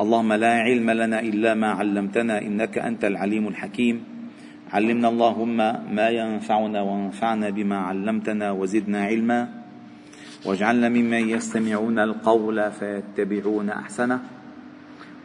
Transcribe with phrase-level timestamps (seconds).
[0.00, 4.04] اللهم لا علم لنا إلا ما علمتنا إنك أنت العليم الحكيم.
[4.72, 5.56] علمنا اللهم
[5.94, 9.48] ما ينفعنا وانفعنا بما علمتنا وزدنا علما.
[10.46, 14.20] واجعلنا ممن يستمعون القول فيتبعون أحسنه.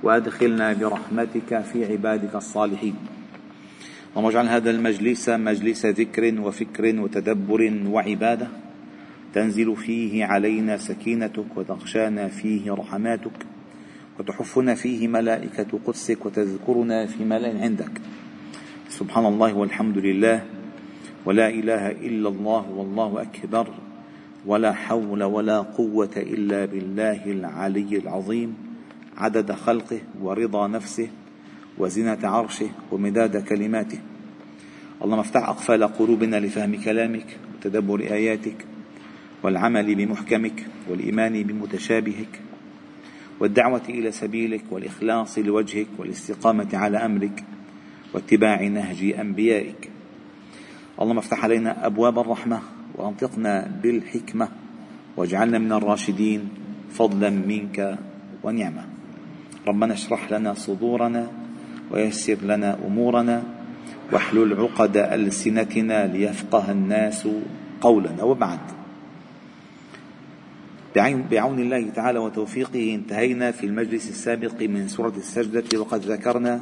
[0.04, 2.96] وأدخلنا برحمتك في عبادك الصالحين.
[4.12, 8.48] اللهم اجعل هذا المجلس مجلس ذكر وفكر وتدبر وعبادة.
[9.34, 13.55] تنزل فيه علينا سكينتك وتغشانا فيه رحماتك.
[14.20, 17.92] وتحفنا فيه ملائكة قدسك وتذكرنا في ملأ عندك.
[18.90, 20.46] سبحان الله والحمد لله.
[21.26, 23.68] ولا إله إلا الله والله أكبر.
[24.46, 28.56] ولا حول ولا قوة إلا بالله العلي العظيم.
[29.18, 31.08] عدد خلقه ورضا نفسه
[31.78, 34.00] وزنة عرشه ومداد كلماته.
[35.04, 38.66] اللهم افتح أقفال قلوبنا لفهم كلامك وتدبر آياتك
[39.44, 42.42] والعمل بمحكمك والإيمان بمتشابهك
[43.40, 47.44] والدعوة إلى سبيلك والإخلاص لوجهك والاستقامة على أمرك
[48.14, 49.90] واتباع نهج أنبيائك.
[51.02, 52.60] اللهم افتح علينا أبواب الرحمة
[52.96, 54.48] وأنطقنا بالحكمة
[55.18, 56.50] واجعلنا من الراشدين
[56.92, 57.98] فضلا منك
[58.44, 58.86] ونعمة.
[59.68, 61.28] ربنا اشرح لنا صدورنا
[61.92, 63.44] ويسر لنا أمورنا
[64.12, 67.28] واحلل عقد ألسنتنا ليفقه الناس
[67.82, 68.60] قولنا وبعد
[70.96, 76.62] بعون الله تعالى وتوفيقه انتهينا في المجلس السابق من سورة السجدة وقد ذكرنا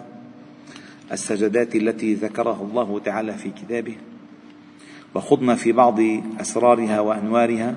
[1.12, 3.96] السجدات التي ذكرها الله تعالى في كتابه
[5.16, 6.00] وخضنا في بعض
[6.42, 7.76] أسرارها وأنوارها.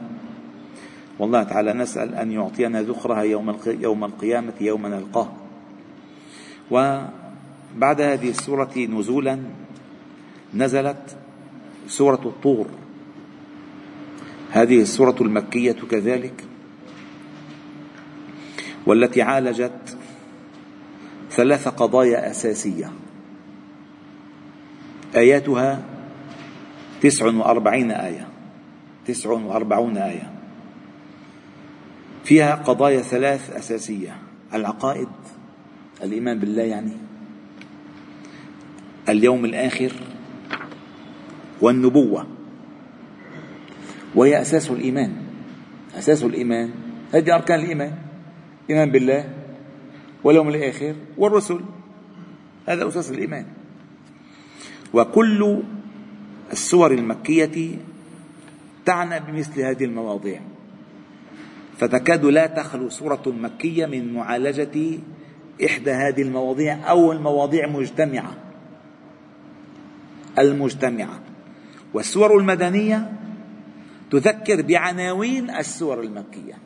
[1.18, 5.32] والله تعالى نسأل أن يعطينا ذخرها يوم يوم القيامة يوم نلقاه.
[6.70, 9.38] وبعد هذه السورة نزولا
[10.54, 11.16] نزلت
[11.88, 12.66] سورة الطور.
[14.50, 16.45] هذه السورة المكية كذلك.
[18.86, 19.98] والتي عالجت
[21.30, 22.92] ثلاث قضايا أساسية.
[25.16, 25.82] آياتها
[27.00, 28.28] تسع وأربعين آية.
[29.06, 30.32] تسع وأربعون آية.
[32.24, 34.16] فيها قضايا ثلاث أساسية.
[34.54, 35.08] العقائد
[36.02, 36.92] الإيمان بالله يعني
[39.08, 39.92] اليوم الآخر
[41.60, 42.26] والنبوة.
[44.14, 45.12] وهي أساس الإيمان.
[45.98, 46.70] أساس الإيمان.
[47.12, 48.05] هذه أركان الإيمان.
[48.70, 49.30] إيمان بالله
[50.24, 51.60] واليوم الآخر والرسل.
[52.66, 53.46] هذا أساس الإيمان.
[54.94, 55.62] وكل
[56.52, 57.78] السور المكية
[58.84, 60.40] تعنى بمثل هذه المواضيع.
[61.78, 64.98] فتكاد لا تخلو سورة مكية من معالجة
[65.64, 68.36] إحدى هذه المواضيع أو المواضيع مجتمعة.
[70.38, 71.20] المجتمعة.
[71.94, 73.12] والسور المدنية
[74.10, 76.58] تذكر بعناوين السور المكية.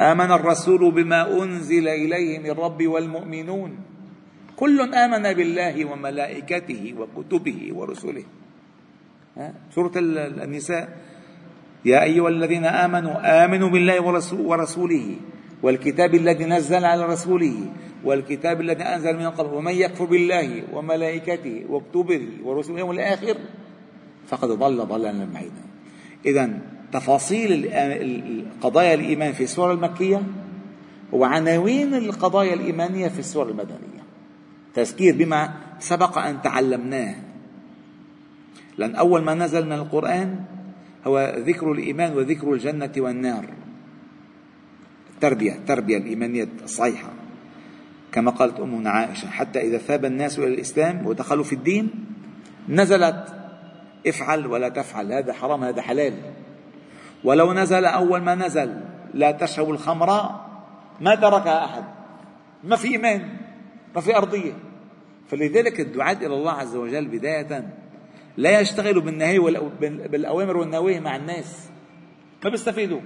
[0.00, 3.70] آمن الرسول بما أنزل إليه من رب والمؤمنون.
[4.56, 8.24] كل آمن بالله وملائكته وكتبه ورسله.
[9.74, 10.88] سورة النساء.
[11.84, 14.02] يا أيها الذين آمنوا آمنوا بالله
[14.38, 15.06] ورسوله
[15.62, 17.56] والكتاب الذي نزل على رسوله
[18.04, 19.54] والكتاب الذي أنزل من قبل.
[19.54, 23.36] ومن يكفر بالله وملائكته وكتبه ورسله يوم الآخر
[24.26, 25.64] فقد ضل ضلالا بعيدا.
[26.26, 27.70] إذا تفاصيل
[28.60, 30.22] قضايا الإيمان في السورة المكية
[31.12, 34.04] وعناوين القضايا الإيمانية في السورة المدنية.
[34.74, 37.14] تذكير بما سبق أن تعلمناه.
[38.78, 40.40] لأن أول ما نزل من القرآن
[41.06, 43.44] هو ذكر الإيمان وذكر الجنة والنار.
[45.14, 47.10] التربية التربية الإيمانية الصحيحة.
[48.12, 51.90] كما قالت أمنا عائشة حتى إذا ثاب الناس إلى الإسلام ودخلوا في الدين
[52.68, 53.34] نزلت
[54.06, 56.14] افعل ولا تفعل هذا حرام هذا حلال.
[57.24, 58.80] ولو نزل أول ما نزل
[59.14, 60.06] لا تشربوا الخمر
[61.00, 61.84] ما تركها أحد.
[62.64, 63.36] ما في إيمان
[63.94, 64.52] ما في أرضية.
[65.28, 67.68] فلذلك الدعاة إلى الله عز وجل بداية
[68.36, 69.38] لا يشتغلوا بالنهي
[70.08, 71.68] بالأوامر والنواهي مع الناس.
[72.44, 73.00] ما بيستفيدوا.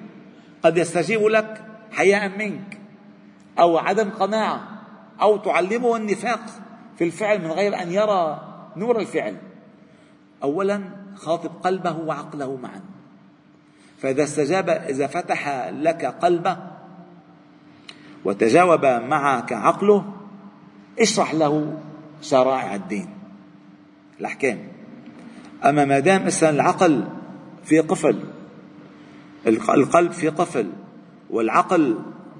[0.62, 1.62] قد يستجيب لك
[1.92, 2.78] حياء منك
[3.58, 4.60] أو عدم قناعة
[5.22, 6.41] أو تعلمه النفاق
[6.97, 8.41] في الفعل من غير أن يرى
[8.76, 9.36] نور الفعل.
[10.42, 10.82] أولا
[11.14, 12.80] خاطب قلبه وعقله معا.
[13.98, 16.56] فإذا استجاب إذا فتح لك قلبه
[18.24, 20.04] وتجاوب معك عقله
[20.98, 21.78] اشرح له
[22.22, 23.09] شرائع الدين
[24.21, 24.59] الأحكام.
[25.65, 27.04] أما ما دام مثلا العقل
[27.65, 28.18] في قفل
[29.47, 30.71] القلب في قفل
[31.30, 31.98] والعقل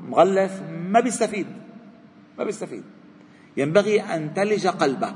[0.09, 1.47] مغلف ما بيستفيد
[2.39, 2.83] ما بيستفيد.
[3.57, 5.15] ينبغي أن تلج قلبه.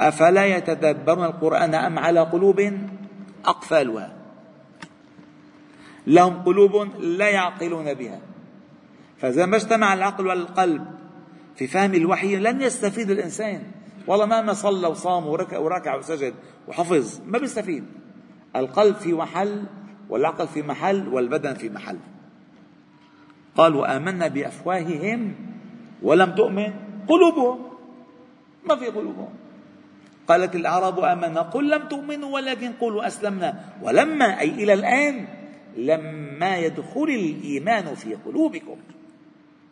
[0.00, 2.72] أفلا يتدبرون القرآن أم على قلوب
[3.44, 4.19] أقفالها؟
[6.10, 8.20] لهم قلوب لا يعقلون بها.
[9.18, 10.84] فإذا ما اجتمع العقل والقلب
[11.56, 13.62] في فهم الوحي لن يستفيد الإنسان.
[14.06, 16.34] والله مهما صلى وصام وركع, وركع وسجد
[16.68, 17.84] وحفظ ما بيستفيد.
[18.56, 19.64] القلب في محل
[20.08, 21.98] والعقل في محل والبدن في محل.
[23.56, 25.34] قالوا آمنا بأفواههم
[26.02, 26.72] ولم تؤمن
[27.08, 27.58] قلوبهم.
[28.66, 29.28] ما في قلوبهم.
[30.28, 33.64] قالت الأعراب آمنا قل لم تؤمنوا ولكن قولوا أسلمنا.
[33.82, 35.39] ولما أي إلى الآن
[35.76, 38.76] لما يدخل الإيمان في قلوبكم.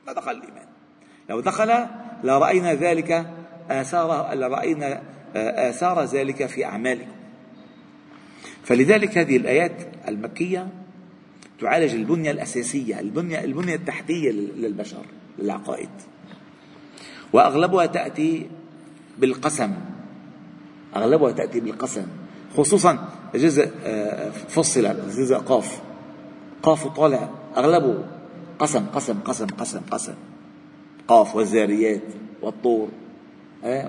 [0.06, 0.66] ما دخل الإيمان؟
[1.30, 1.86] لو دخل
[2.24, 3.30] لرأينا ذلك
[3.70, 5.02] آثار لرأينا
[5.34, 7.12] آثار ذلك في أعمالكم.
[8.64, 9.76] فلذلك هذه الآيات
[10.08, 10.68] المكية
[11.60, 15.04] تعالج البنية الأساسية البنية البنية التحتية للبشر
[15.38, 15.90] للعقائد.
[17.32, 18.46] وأغلبها تأتي
[19.18, 19.74] بالقسم.
[20.96, 22.06] أغلبها تأتي بالقسم.
[22.56, 24.82] خصوصا جزء آه، فصل
[25.16, 25.88] جزء قاف.
[26.62, 28.05] قاف طالع أغلبه
[28.58, 30.14] قسم قسم قسم قسم قسم.
[31.08, 32.02] قاف والزاريات
[32.43, 32.88] والطور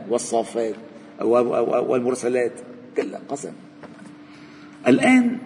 [0.09, 0.75] والصافات
[1.21, 2.51] والمرسلات
[2.97, 3.51] كلها قسم.
[4.87, 5.37] الآن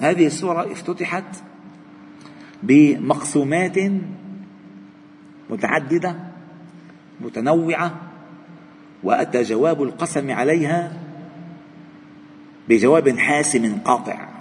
[0.00, 1.24] هذه السورة افتتحت
[2.62, 3.78] بمقسومات
[5.50, 6.16] متعددة
[7.20, 8.00] متنوعة
[9.02, 10.92] وأتى جواب القسم عليها
[12.68, 14.33] بجواب حاسم قاطع.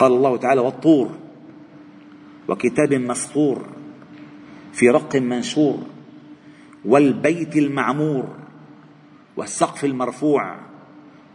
[0.00, 1.10] قال الله تعالى والطور
[2.48, 3.66] وكتاب مسطور
[4.72, 5.78] في رق منشور
[6.84, 8.36] والبيت المعمور
[9.36, 10.56] والسقف المرفوع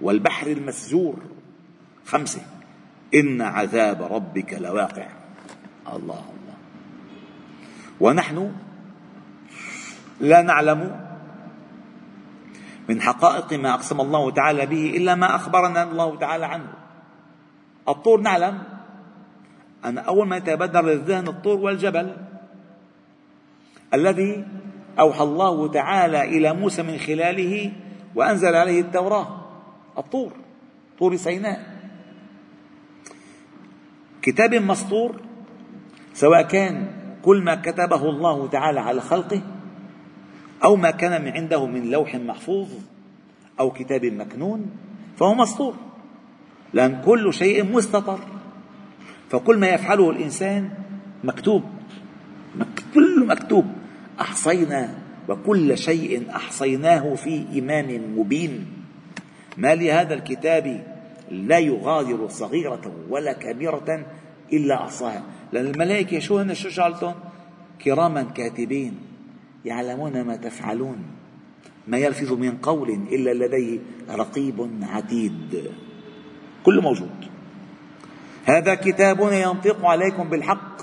[0.01, 1.15] والبحر المسجور.
[2.05, 2.41] خمسة
[3.15, 5.07] إن عذاب ربك لواقع.
[5.93, 6.55] الله الله
[7.99, 8.51] ونحن
[10.19, 11.05] لا نعلم
[12.89, 16.84] من حقائق ما أقسم الله تعالى به إلا ما أخبرنا الله تعالى عنه.
[17.89, 18.63] الطور نعلم
[19.85, 22.17] أن أول ما يتبادر للذهن الطور والجبل
[23.93, 24.45] الذي
[24.99, 27.71] أوحى الله تعالى إلى موسى من خلاله
[28.15, 29.27] وأنزل عليه التوراة
[29.97, 30.31] الطور
[30.99, 31.75] طور سيناء.
[34.21, 35.21] كتاب مسطور
[36.13, 36.87] سواء كان
[37.21, 39.41] كل ما كتبه الله تعالى على خلقه
[40.63, 42.69] أو ما كان من عنده من لوح محفوظ
[43.59, 44.71] أو كتاب مكنون
[45.17, 45.75] فهو مسطور.
[46.75, 48.19] لأن كل شيء مستطر.
[49.29, 50.69] فكل ما يفعله الإنسان
[51.23, 51.63] مكتوب.
[52.93, 53.65] كله مكتوب.
[54.21, 54.95] أحصينا
[55.29, 58.65] وكل شيء أحصيناه في إمام مبين.
[59.57, 60.83] ما لهذا الكتاب
[61.31, 64.05] لا يغادر صغيرة ولا كبيرة
[64.53, 65.23] إلا أحصاها.
[65.53, 67.15] لأن الملائكة شو هن؟ شو شغلتهم
[67.83, 68.97] كراما كاتبين.
[69.65, 70.97] يعلمون ما تفعلون.
[71.87, 73.79] ما يلفظ من قول إلا لديه
[74.09, 75.71] رقيب عتيد.
[76.65, 77.09] كله موجود.
[78.45, 80.75] هذا كتابنا ينطق عليكم بالحق.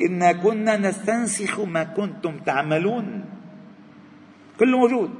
[0.00, 3.24] إنا كنا نستنسخ ما كنتم تعملون.
[4.58, 5.10] كله موجود.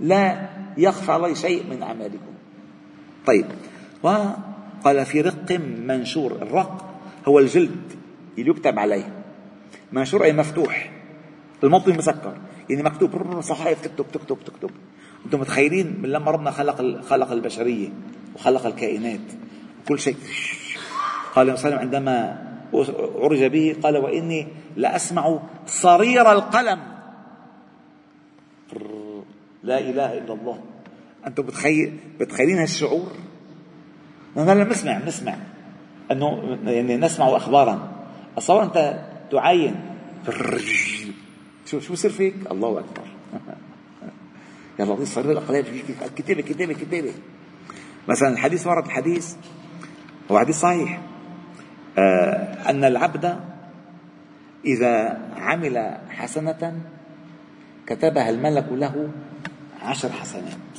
[0.00, 2.32] لا يخفى عليه شيء من أعمالكم.
[3.26, 3.46] طيب.
[4.02, 6.32] وقال في رق منشور.
[6.32, 7.92] الرق هو الجلد
[8.38, 9.22] اللي يكتب عليه.
[9.92, 10.90] منشور أي مفتوح.
[11.64, 12.36] الموطن مسكر
[12.70, 13.40] يعني مكتوب.
[13.40, 14.70] صحائف تكتب تكتب تكتب
[15.24, 17.88] أنتم متخيلين من لما ربنا خلق خلق البشرية.
[18.34, 19.20] وخلق الكائنات
[19.82, 20.16] وكل شيء.
[21.34, 22.46] قال وسلم عندما
[23.22, 24.46] عرج به قال وإني
[24.76, 26.80] لأسمع صرير القلم.
[29.62, 30.60] لا إله إلا الله.
[31.26, 33.12] أنتم بتخيل بتخيلين هالشعور؟
[34.36, 35.36] نحن بنسمع بنسمع
[36.10, 37.92] أنه يعني نسمع أخبارا.
[38.38, 39.74] اصور أنت تعاين.
[41.66, 43.06] شو شو بصير فيك؟ الله أكبر.
[44.78, 45.64] يا لطيف صار الاقلام
[46.16, 47.12] كتابة كتابة كتابة.
[48.08, 49.34] مثلا الحديث ورد الحديث
[50.30, 51.00] هو حديث صحيح.
[51.98, 53.40] آه أن العبد
[54.64, 56.80] إذا عمل حسنة
[57.86, 59.10] كتبها الملك له
[59.82, 60.70] عشر حسنات.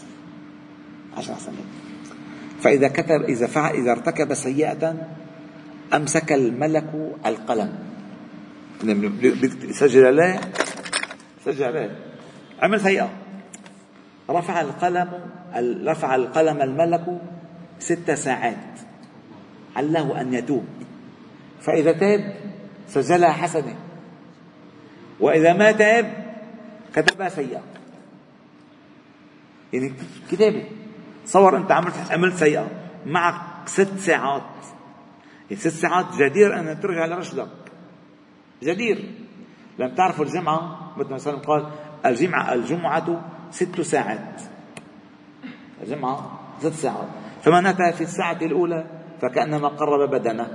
[1.17, 1.69] عشر حسنات.
[2.61, 5.07] فإذا كتب إذا فعل إذا ارتكب سيئة
[5.93, 7.73] أمسك الملك القلم.
[9.71, 10.39] سجل له
[11.45, 11.95] سجل له.
[12.61, 13.09] عمل سيئة.
[14.29, 15.11] رفع القلم
[15.85, 17.21] رفع القلم الملك
[17.79, 18.79] ست ساعات.
[19.75, 20.65] عله أن يتوب.
[21.61, 22.35] فإذا تاب
[22.87, 23.75] سجلها حسنة
[25.19, 26.35] وإذا ما تاب
[26.95, 27.61] كتبها سيئة
[29.73, 29.93] يعني
[30.31, 30.63] كتابة.
[31.25, 32.67] تصور أنت عملت عملت سيئة.
[33.05, 34.41] معك ست ساعات.
[35.49, 37.47] يعني ست ساعات جدير أن ترجع لرشدك.
[38.63, 39.11] جدير.
[39.79, 41.65] لم تعرفوا الجمعة مثل ما قال
[42.05, 44.41] الجمعة الجمعة ست ساعات.
[45.83, 47.07] الجمعة ست ساعات
[47.41, 48.85] فمن أتى في الساعة الأولى؟
[49.21, 50.47] فكأنما قرب بدنه.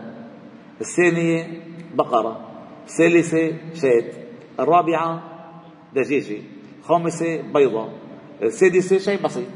[0.80, 1.61] الثانية
[1.95, 2.49] بقرة.
[2.87, 4.12] الثالثة شاة.
[4.61, 5.23] الرابعة
[5.95, 6.42] دجاجة.
[6.80, 7.92] الخامسة بيضة.
[8.42, 9.49] السادسة شيء بسيط.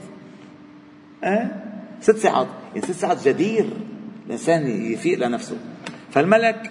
[1.25, 1.51] أه؟
[2.01, 2.47] ست ساعات.
[2.75, 3.67] يعني ست ساعات جدير.
[4.27, 5.57] الإنسان يفيق لنفسه.
[6.11, 6.71] فالملك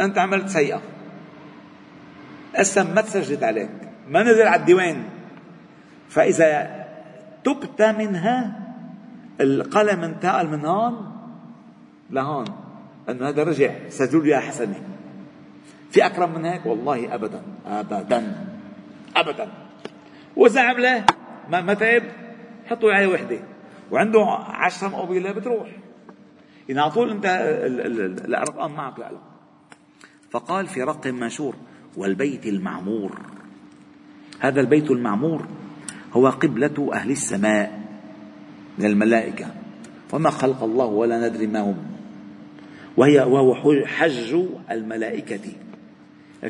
[0.00, 0.82] أنت عملت سيئة.
[2.54, 3.70] أسلم ما تسجد عليك.
[4.08, 5.04] ما نزل على الديوان.
[6.08, 6.81] فإذا
[7.44, 8.62] تبت منها
[9.40, 11.12] القلم انتقل من هون
[12.10, 12.44] لهون
[13.08, 14.82] أنه هذا رجع سجل يا حسنة
[15.90, 18.46] في أكرم من هيك؟ والله أبدا أبدا
[19.16, 19.48] أبدا.
[20.36, 21.04] وإذا عمله
[21.50, 22.02] ما, ما تعب؟
[22.66, 23.38] حطوا عليه وحدة.
[23.90, 25.68] وعنده عشرة مقابلة بتروح.
[26.70, 27.26] إن على طول أنت
[28.24, 29.18] الأرقام معك لا لا
[30.30, 31.56] فقال في رق منشور
[31.96, 33.18] والبيت المعمور.
[34.40, 35.46] هذا البيت المعمور
[36.12, 37.80] هو قبلة أهل السماء
[38.78, 39.46] من الملائكة.
[40.12, 41.76] وما خلق الله ولا ندري ما هم.
[42.96, 43.54] وهي وهو
[43.84, 44.36] حج
[44.70, 45.52] الملائكة.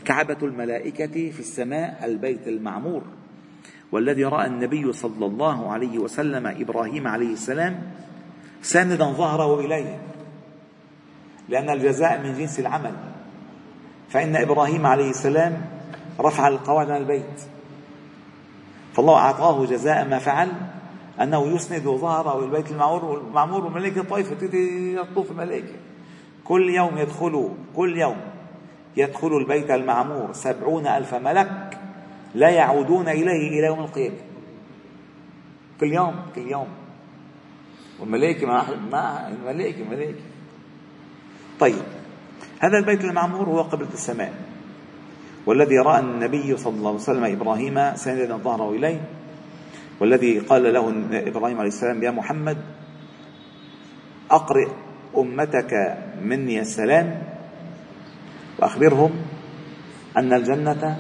[0.05, 3.03] كعبة الملائكة في السماء البيت المعمور
[3.93, 7.83] والذي رأى النبي صلى الله عليه وسلم إبراهيم عليه السلام
[8.63, 9.99] ساندا ظهره إليه.
[11.49, 12.95] لأن الجزاء من جنس العمل.
[14.09, 15.65] فإن إبراهيم عليه السلام
[16.21, 17.41] رفع القواعد عن البيت.
[18.93, 20.49] فالله أعطاه جزاء ما فعل
[21.21, 24.35] أنه يسند ظهره البيت المعمور والمعمور والملائكة طائفة
[25.03, 25.75] تطوف الملائكة.
[26.45, 28.17] كل يوم يدخلوا كل يوم
[28.97, 31.79] يدخل البيت المعمور سبعون ألف ملك
[32.35, 34.17] لا يعودون إليه إلى يوم القيامة.
[35.81, 36.69] كل يوم كل يوم.
[38.01, 40.21] والملائكة مع مع الملائكة.
[41.61, 41.83] طيب
[42.61, 44.52] هذا البيت المعمور هو قبلة السماء.
[45.47, 49.01] والذي رأى النبي صلى الله عليه وسلم إبراهيم سندا ظهره إليه
[50.01, 52.59] والذي قال له إبراهيم عليه السلام يا محمد
[54.31, 54.69] أقرئ
[55.17, 57.23] أمتك مني السلام
[58.59, 59.11] وأخبرهم
[60.17, 60.97] أن الجنة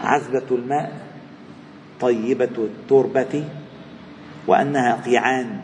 [0.00, 0.92] عذبة الماء
[2.00, 3.44] طيبة التربة
[4.46, 5.60] وأنها قيعان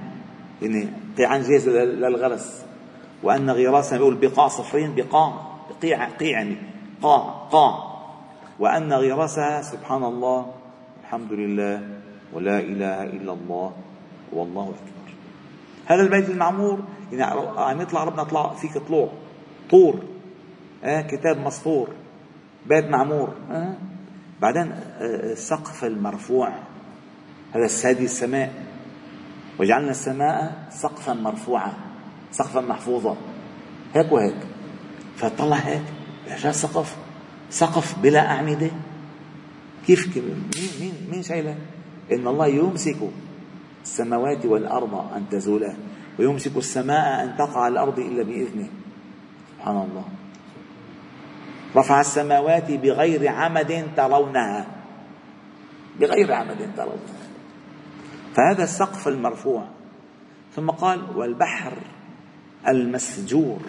[0.62, 2.64] يعني قيعان جاهزة للغرس
[3.22, 5.32] وأن غراسها بيقول بقاع صفرين بقاع
[5.82, 6.56] قيع قيع يعني
[7.04, 7.18] قاع
[7.52, 7.72] قاع
[8.58, 10.46] وأن غراسها سبحان الله
[11.02, 11.76] الحمد لله
[12.32, 13.72] ولا إله إلا الله
[14.32, 15.08] والله أكبر.
[15.86, 16.78] هذا البيت المعمور
[17.12, 19.08] يعني عم يطلع ربنا طلع فيك طلوع
[19.70, 19.94] طور
[20.84, 21.88] آه كتاب مسطور
[22.66, 23.74] بيت معمور آه.
[24.40, 26.48] بعدين آه السقف المرفوع
[27.54, 28.52] هذا السادي السماء.
[29.60, 31.72] وجعلنا السماء سقفا مرفوعا
[32.32, 33.16] سقفا محفوظا.
[33.94, 34.40] هيك وهيك.
[35.16, 35.82] فطلع هيك.
[36.28, 36.96] جاء سقف
[37.50, 38.70] سقف بلا أعمدة.
[39.86, 40.50] كيف مين
[40.80, 41.56] مين مين شايله؟
[42.12, 42.96] إن الله يمسك
[43.82, 45.74] السماوات والأرض أن تزولا
[46.18, 48.68] ويمسك السماء أن تقع على الأرض إلا بإذنه.
[49.56, 50.04] سبحان الله.
[51.76, 54.66] رفع السماوات بغير عمد ترونها.
[56.00, 57.24] بغير عمد ترونها.
[58.34, 59.64] فهذا السقف المرفوع.
[60.56, 61.72] ثم قال والبحر
[62.68, 63.60] المسجور.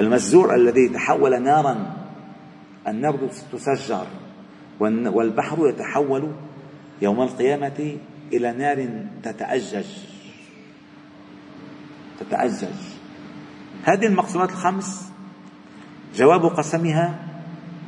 [0.00, 1.96] المسجور الذي تحول نارا
[2.88, 4.06] النار تسجر
[4.80, 6.32] والبحر يتحول
[7.02, 7.96] يوم القيامة
[8.32, 8.88] إلى نار
[9.22, 9.86] تتأجج.
[12.20, 12.76] تتأجج.
[13.84, 15.12] هذه المقسومات الخمس.
[16.14, 17.18] جواب قسمها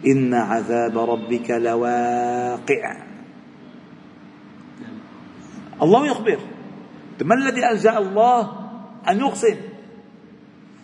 [0.07, 2.97] إن عذاب ربك لواقع.
[5.83, 6.39] الله يخبر.
[7.23, 8.69] ما الذي ألجأ الله
[9.09, 9.57] أن يقسم؟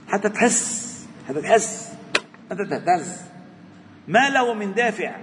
[0.09, 0.84] حتى تحس.
[1.29, 1.99] تحس
[2.53, 3.23] أنت تهتز.
[4.09, 5.17] ما له من دافع.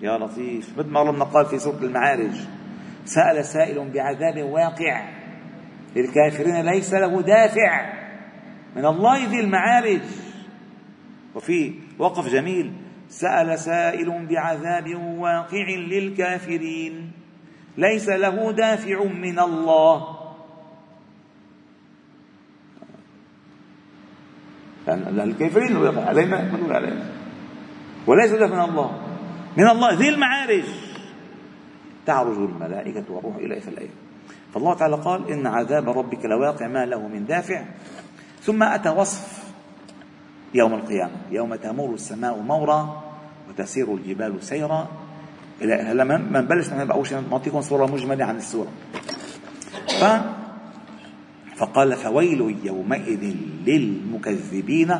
[0.00, 0.78] يا لطيف.
[0.78, 2.34] مثل ما ربنا قال في سورة المعارج.
[3.04, 5.08] سأل سائل بعذاب واقع.
[5.96, 7.92] للكافرين ليس له دافع.
[8.76, 10.00] من الله ذي المعارج.
[11.34, 12.72] وفي وقف جميل.
[13.08, 17.12] سأل سائل بعذاب واقع للكافرين.
[17.76, 20.17] ليس له دافع من الله.
[24.88, 27.06] لأن الكافرين علينا من علينا.
[28.06, 28.90] وليس دافع من الله.
[29.56, 30.64] من الله ذي المعارج.
[32.06, 33.90] تعرج الملائكة والروح إليه في الأيام
[34.54, 37.64] فالله تعالى قال إن عذاب ربك لواقع ما له من دافع.
[38.40, 39.52] ثم أتى وصف
[40.54, 41.16] يوم القيامة.
[41.30, 43.02] يوم تمور السماء مورا
[43.48, 44.88] وتسير الجبال سيرا.
[45.62, 48.70] هلا ما نبلش أول شيء نعطيكم صورة مجملة عن السورة.
[50.00, 50.04] ف
[51.58, 53.34] فقال فويل يومئذ
[53.66, 54.94] للمكذبين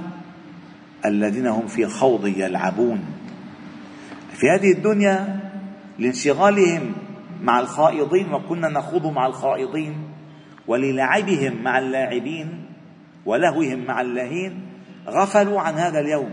[1.06, 3.04] الذين هم في خوض يلعبون.
[4.32, 5.40] في هذه الدنيا
[5.98, 6.92] لانشغالهم
[7.42, 10.08] مع الخائضين وكنا نخوض مع الخائضين
[10.66, 12.64] وللعبهم مع اللاعبين
[13.26, 14.66] ولهوهم مع اللاهين
[15.08, 16.30] غفلوا عن هذا اليوم.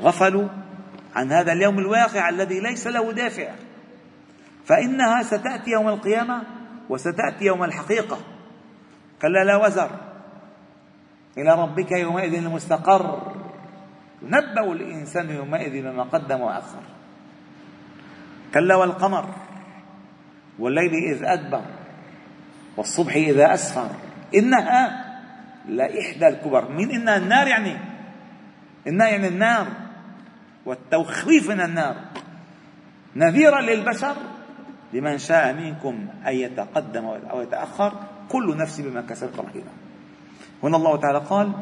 [0.00, 0.48] غفلوا
[1.14, 3.50] عن هذا اليوم الواقع الذي ليس له دافع.
[4.64, 6.59] فإنها ستأتي يوم القيامة
[6.90, 8.18] وستأتي يوم الحقيقة.
[9.22, 9.90] كلا لا وزر.
[11.38, 13.32] إلى ربك يومئذ المستقر.
[14.22, 16.82] ينبأ الإنسان يومئذ بما قدم وأخر.
[18.54, 19.28] كلا والقمر.
[20.58, 21.62] والليل إذ أدبر.
[22.76, 23.90] والصبح إذا أسفر.
[24.34, 25.04] إنها
[25.68, 26.68] لإحدى الكبر.
[26.68, 27.76] من إنها النار يعني؟
[28.88, 29.66] إنها يعني النار.
[30.66, 31.96] والتخويف من النار.
[33.16, 34.16] نذيرا للبشر.
[34.92, 37.92] لمن شاء منكم أن يتقدم أو يتأخر
[38.28, 39.70] كل نفس بما كسبت رهينة.
[40.62, 41.52] هنا الله تعالى قال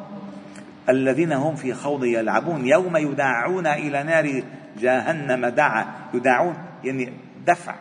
[0.89, 4.43] الذين هم في خوض يلعبون يوم يدعون إلى نار
[4.79, 6.55] جهنم دعا يدعون
[6.85, 7.13] يعني
[7.47, 7.75] دفع.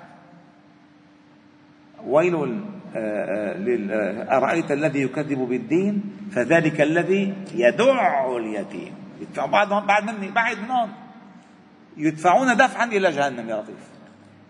[2.05, 2.61] ويل
[2.95, 3.55] آه،
[3.91, 8.93] آه، أرأيت الذي يكذب بالدين؟ فذلك الذي يدع اليتيم.
[9.37, 10.89] بعد بعد مني بعد من هون
[11.97, 13.96] يدفعون دفعا إلى جهنم يا لطيف.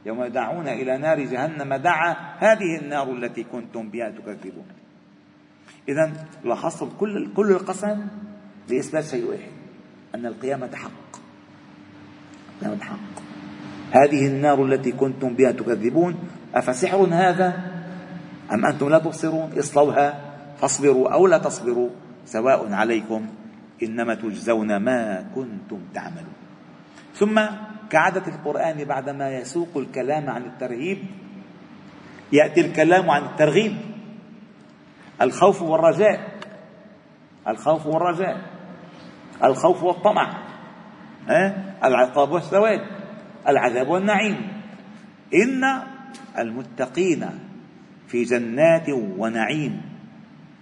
[0.07, 4.65] يوم يدعون إلى نار جهنم دعا هذه النار التي كنتم بها تكذبون.
[5.89, 8.07] إذا لاحظتم كل كل القسم
[8.69, 9.51] لإثبات شيء واحد
[10.15, 11.11] أن القيامة حق.
[12.55, 13.15] القيامة حق.
[13.91, 16.15] هذه النار التي كنتم بها تكذبون
[16.55, 17.47] أفسحر هذا؟
[18.51, 20.07] أم أنتم لا تبصرون؟ اصلوها
[20.57, 21.89] فاصبروا أو لا تصبروا.
[22.25, 23.27] سواء عليكم
[23.83, 26.37] إنما تجزون ما كنتم تعملون.
[27.15, 27.39] ثم
[27.89, 30.97] كعادة القرآن بعدما يسوق الكلام عن الترهيب
[32.31, 33.77] يأتي الكلام عن الترغيب.
[35.21, 36.37] الخوف والرجاء.
[37.47, 38.41] الخوف والرجاء.
[39.43, 40.43] الخوف والطمع.
[41.83, 42.81] العقاب والثواب
[43.47, 44.61] العذاب والنعيم.
[45.33, 45.63] إن
[46.37, 47.29] المتقين
[48.07, 49.81] في جنات ونعيم.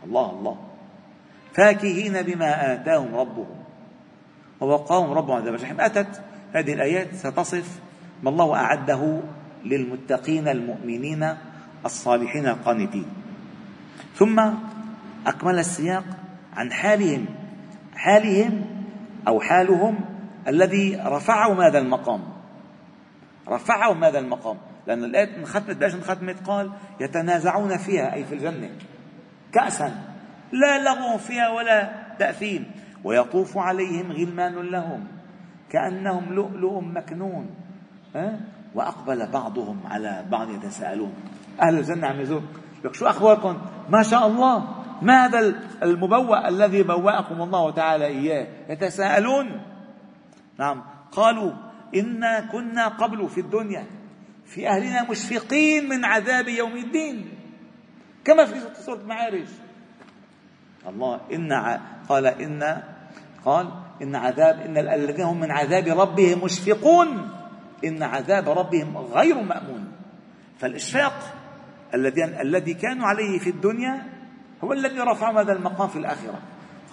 [0.06, 0.58] الله الله.
[1.54, 3.66] فاكهين بما آتاهم ربهم.
[4.62, 6.22] ووقاهم ربهم عذاب الجحيم أتت
[6.56, 7.80] هذه الآيات ستصف
[8.24, 9.22] ما الله أعده
[9.66, 11.36] للمتقين المؤمنين
[11.86, 13.06] الصالحين القانتين.
[14.16, 14.40] ثم
[15.28, 16.04] أكمل السياق
[16.54, 17.26] عن حالهم
[17.96, 18.66] حالهم
[19.28, 20.00] أو حالهم
[20.48, 22.22] الذي رفعهم هذا المقام؟
[23.48, 28.70] رفعهم هذا المقام؟ لأن الآية انختمت ليش انختمت قال يتنازعون فيها أي في الجنة.
[29.54, 29.96] كأسا.
[30.52, 32.72] لا لغو فيها ولا تأثيم.
[33.04, 35.15] ويطوف عليهم غلمان لهم.
[35.76, 37.50] كأنهم لؤلؤ مكنون
[38.16, 38.40] أه؟
[38.76, 41.14] وأقبل بعضهم على بعض يتساءلون.
[41.62, 42.42] أهل الجنة عم يزور
[42.84, 44.68] لك شو أخباركم؟ ما شاء الله.
[45.02, 45.40] ما هذا
[45.84, 49.62] المبوأ الذي بوأكم الله تعالى إياه؟ يتساءلون.
[50.60, 50.84] نعم.
[51.12, 51.52] قالوا
[51.96, 53.86] إنا كنا قبل في الدنيا
[54.46, 57.30] في أهلنا مشفقين من عذاب يوم الدين.
[58.26, 59.48] كما في سورة المعارج.
[60.88, 61.54] الله إن
[62.10, 62.82] قال إن
[63.46, 67.30] قال إن عذاب إن الذين هم من عذاب ربهم مشفقون.
[67.86, 69.92] إن عذاب ربهم غير مأمون.
[70.60, 71.14] فالإشفاق
[71.94, 74.04] الذي الذي كانوا عليه في الدنيا
[74.64, 76.40] هو الذي رفعهم هذا المقام في الآخرة.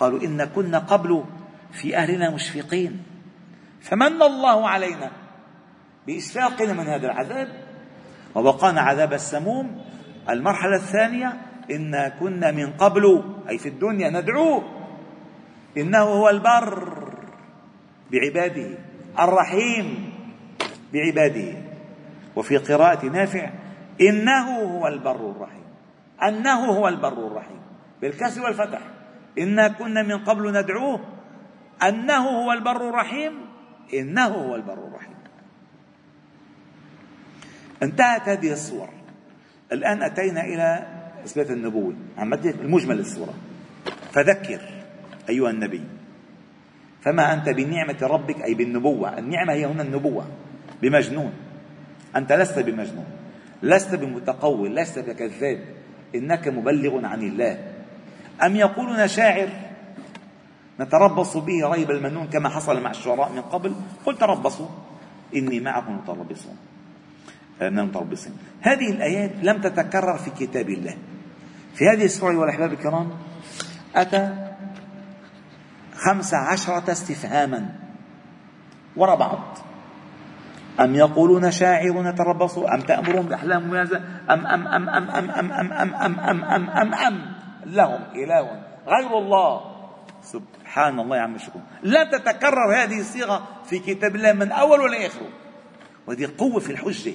[0.01, 1.25] قالوا إن كنا قبل
[1.73, 3.03] في أهلنا مشفقين.
[3.81, 5.11] فمن الله علينا
[6.07, 7.49] بإشفاقنا من هذا العذاب؟
[8.35, 9.83] ووقانا عذاب السموم.
[10.31, 11.33] المرحلة الثانية
[11.71, 14.82] إنا كنا من قبل أي في الدنيا ندعوه
[15.77, 17.13] إنه هو البر
[18.11, 18.79] بعباده
[19.19, 20.13] الرحيم
[20.93, 21.55] بعباده.
[22.37, 23.51] وفي قراءة نافع
[24.01, 25.65] إنه هو البر الرحيم.
[26.23, 27.61] أنه هو البر الرحيم.
[28.03, 28.81] بالكسر والفتح.
[29.39, 31.01] إنا كنا من قبل ندعوه
[31.89, 33.33] أنه هو البر الرحيم.
[33.95, 35.17] إنه هو البر الرحيم.
[37.83, 38.89] انتهت هذه الصور.
[39.73, 40.87] الآن أتينا إلى
[41.25, 41.95] إثبات النبوة.
[42.19, 43.35] عم المجمل الصورة.
[44.13, 44.82] فذكر.
[45.29, 45.83] أيها النبي.
[47.03, 49.19] فما أنت بنعمة ربك أي بالنبوة.
[49.19, 50.27] النعمة هي هنا النبوة
[50.83, 51.33] بمجنون.
[52.17, 53.07] أنت لست بمجنون
[53.63, 55.59] لست بمتقول لست بكذاب.
[56.15, 57.59] إنك مبلغ عن الله.
[58.43, 59.49] أم يقولون شاعر؟
[60.81, 63.75] نتربص به ريب المنون كما حصل مع الشعراء من قبل.
[64.07, 64.69] قل تربصوا
[65.37, 66.57] إني معكم متربصون.
[67.63, 70.97] متربصين هذه الآيات لم تتكرر في كتاب الله.
[71.75, 73.11] في هذه السورة والأحباب الكرام
[73.97, 74.52] أتى
[76.03, 77.75] خمس عشرة استفهاما
[78.97, 79.59] وراء بعض
[80.81, 85.73] أم يقولون شاعر نتربص أم تأمرون بأحلام مميزة أم أم أم أم أم أم أم
[85.73, 87.37] أم أم أم أم أم أم
[87.67, 89.61] لهم إله غير الله
[90.23, 95.07] سبحان الله يا عم الشكون لا تتكرر هذه الصيغة في كتاب الله من أول ولا
[95.07, 95.29] آخره
[96.07, 97.13] وهذه قوة في الحجة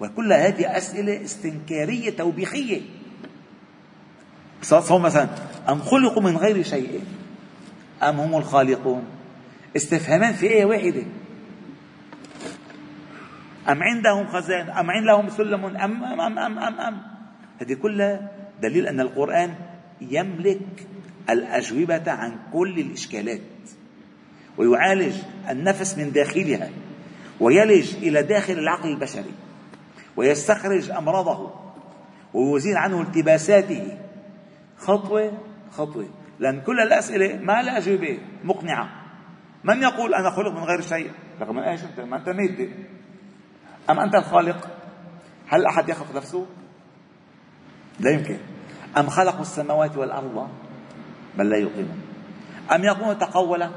[0.00, 2.80] وكل هذه أسئلة استنكارية توبيخية
[4.62, 5.28] صار مثلا
[5.68, 7.04] أم خلقوا من غير شيء
[8.02, 9.04] أم هم الخالقون؟
[9.76, 11.02] استفهامان في آية واحدة.
[13.68, 17.02] أم عندهم خزائن أم عندهم سلم؟ أم أم أم أم أم, أم.
[17.60, 18.30] هذه كلها
[18.62, 19.54] دليل أن القرآن
[20.00, 20.86] يملك
[21.30, 23.40] الأجوبة عن كل الإشكالات
[24.58, 25.14] ويعالج
[25.50, 26.70] النفس من داخلها
[27.40, 29.32] ويلج إلى داخل العقل البشري
[30.16, 31.50] ويستخرج أمراضه
[32.34, 33.98] ويزيل عنه التباساته.
[34.78, 35.32] خطوة
[35.70, 36.08] خطوة.
[36.38, 38.88] لأن كل الأسئلة ما لها أجوبة مقنعة.
[39.64, 42.68] من يقول أنا خلق من غير شيء؟ رغم إيش أنت؟ ما أنت مادة
[43.90, 44.68] أم أنت الخالق؟
[45.48, 46.46] هل أحد يخلق نفسه؟
[48.00, 48.38] لا يمكن.
[48.96, 50.48] أم خلقوا السماوات والأرض؟
[51.38, 52.00] بل لا يوقنون
[52.74, 53.70] أم يكون تقولا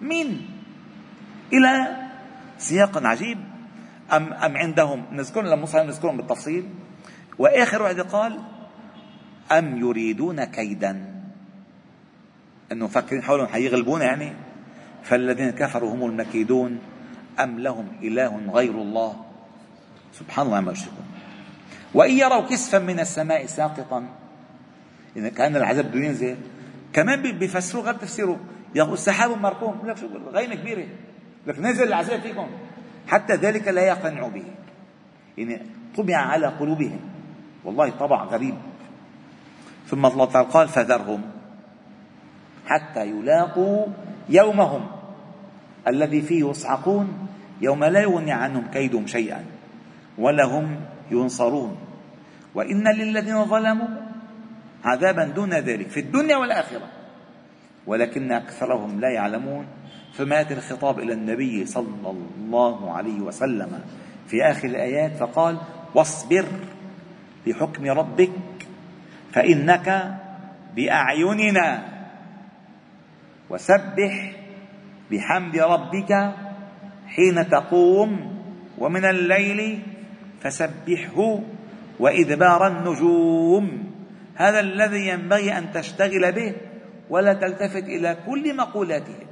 [0.00, 0.50] مين؟
[1.52, 1.96] إلى
[2.58, 3.38] سياق عجيب.
[4.12, 6.68] أم, أم عندهم نذكرهم لما نذكرهم بالتفصيل.
[7.38, 8.40] وآخر واحد قال
[9.52, 11.15] أم يريدون كيدا؟
[12.72, 14.32] أنه فاكرين حولهم حيغلبونا يعني؟
[15.02, 16.78] فالذين كفروا هم المكيدون
[17.40, 19.24] أم لهم إله غير الله؟
[20.12, 21.06] سبحان الله ما يشركون
[21.94, 24.08] وإن يروا كسفا من السماء ساقطا
[25.16, 26.36] إذا كان العذاب بده ينزل
[26.92, 28.40] كمان بيفسروه غير تفسيره.
[28.74, 30.86] يقول سحاب مركوم لك شو غيمة كبيرة.
[31.46, 32.46] لك نزل العذاب فيكم.
[33.08, 34.44] حتى ذلك لا يقتنعوا به.
[35.38, 35.62] يعني
[35.96, 37.00] طبع على قلوبهم.
[37.64, 38.54] والله طبع غريب.
[39.88, 41.22] ثم الله تعالى قال فذرهم.
[42.66, 43.86] حتى يلاقوا
[44.28, 44.86] يومهم
[45.88, 47.28] الذي فيه يصعقون
[47.60, 49.44] يوم لا يغني عنهم كيدهم شيئا
[50.18, 51.76] ولا هم ينصرون.
[52.54, 53.88] وإن للذين ظلموا
[54.84, 56.88] عذابا دون ذلك في الدنيا والآخرة.
[57.86, 59.66] ولكن أكثرهم لا يعلمون.
[60.14, 63.80] ثم يأتي الخطاب إلى النبي صلى الله عليه وسلم
[64.26, 65.58] في آخر الآيات فقال
[65.94, 66.44] واصبر
[67.46, 68.32] لحكم ربك
[69.32, 70.16] فإنك
[70.76, 71.95] بأعيننا.
[73.50, 74.32] وسبح
[75.10, 76.34] بحمد ربك
[77.06, 78.42] حين تقوم
[78.78, 79.82] ومن الليل
[80.40, 81.40] فسبحه
[82.00, 83.92] وإدبار النجوم.
[84.34, 86.54] هذا الذي ينبغي أن تشتغل به
[87.10, 89.26] ولا تلتفت إلى كل مقولاتهم.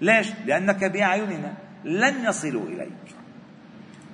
[0.00, 3.14] ليش؟ لأنك بأعيننا لن يصلوا إليك.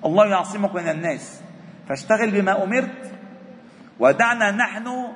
[0.04, 1.42] الله يعصمك من الناس.
[1.88, 3.12] فاشتغل بما أمرت
[3.98, 5.12] ودعنا نحن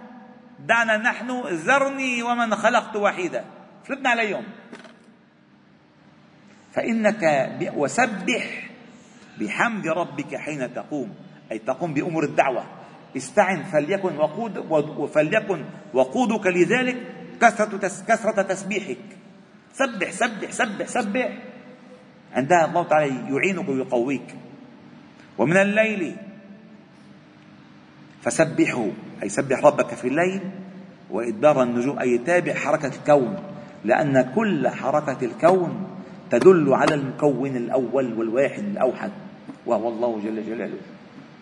[0.58, 3.44] دعنا نحن ذرني ومن خلقت وحيدا.
[3.84, 4.44] فلتنا عليهم
[6.72, 8.70] فإنك وسبح
[9.40, 11.14] بحمد ربك حين تقوم.
[11.52, 12.64] أي تقوم بأمور الدعوة.
[13.16, 15.64] استعن فليكن وقود فليكن
[15.94, 16.96] وقودك لذلك
[17.40, 18.96] كثرة كثرة تسبيحك.
[19.74, 21.38] سبح سبح سبح سبح.
[22.32, 24.34] عندها الله تعالى يعينك ويقويك.
[25.38, 26.16] ومن الليل
[28.22, 28.86] فسبحه.
[29.22, 30.50] أي سبح ربك في الليل.
[31.10, 31.98] وإدبار النجوم.
[31.98, 33.49] أي تابع حركة الكون.
[33.84, 35.86] لأن كل حركة الكون
[36.30, 39.10] تدل على المكون الأول والواحد الأوحد
[39.66, 40.78] وهو الله جل جلاله.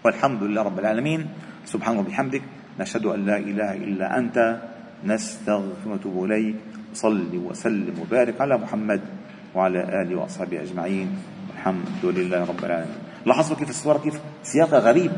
[0.04, 1.26] والحمد لله رب العالمين.
[1.64, 2.42] سبحانه وبحمدك
[2.80, 4.60] نشهد أن لا إله إلا أنت
[5.04, 6.56] نستغفر ونتوب إليك
[6.94, 9.00] صل وسلم وبارك على محمد
[9.54, 11.08] وعلى آله وأصحابه أجمعين.
[11.54, 12.98] الحمد لله رب العالمين.
[13.26, 15.12] لاحظوا كيف الصورة كيف سياقها غريب.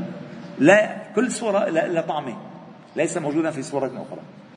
[0.58, 2.36] لا كل صورة لا طعمة
[2.96, 4.39] ليس موجودا في صورة أخرى.